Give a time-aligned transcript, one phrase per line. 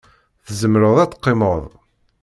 [0.45, 1.63] Tzemreḍ ad teqqimeḍ.